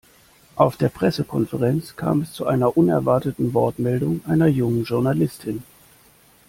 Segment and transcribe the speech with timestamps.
[0.55, 5.61] Auf der Pressekonferenz kam es zu einer unerwarteten Wortmeldung einer jungen Journalistin.